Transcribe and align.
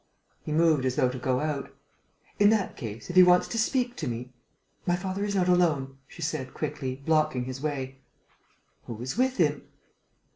He 0.41 0.51
moved 0.51 0.83
as 0.85 0.95
though 0.95 1.09
to 1.09 1.19
go 1.19 1.41
out: 1.41 1.69
"In 2.39 2.49
that 2.49 2.75
case, 2.75 3.11
if 3.11 3.15
he 3.15 3.21
wants 3.21 3.47
to 3.49 3.59
speak 3.59 3.95
to 3.97 4.07
me...." 4.07 4.33
"My 4.87 4.95
father 4.95 5.23
is 5.23 5.35
not 5.35 5.47
alone," 5.47 5.99
she 6.07 6.23
said, 6.23 6.55
quickly, 6.55 6.95
blocking 7.05 7.43
his 7.45 7.61
way. 7.61 7.99
"Who 8.85 8.99
is 9.03 9.15
with 9.15 9.37
him?" 9.37 9.61